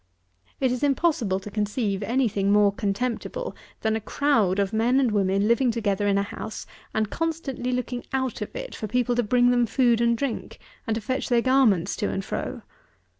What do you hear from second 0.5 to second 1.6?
It is impossible to